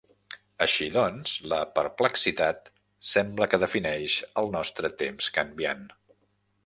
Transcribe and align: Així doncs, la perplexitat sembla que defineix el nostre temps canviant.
Així 0.65 0.85
doncs, 0.95 1.33
la 1.51 1.59
perplexitat 1.79 2.71
sembla 3.11 3.49
que 3.53 3.61
defineix 3.65 4.17
el 4.43 4.51
nostre 4.57 4.93
temps 5.03 5.29
canviant. 5.37 5.85